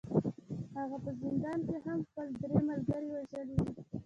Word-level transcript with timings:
هغه 0.77 0.97
په 1.03 1.11
زندان 1.21 1.59
کې 1.67 1.77
هم 1.85 1.99
خپل 2.07 2.27
درې 2.41 2.59
ملګري 2.69 3.07
وژلي 3.11 3.57
وو 3.61 3.71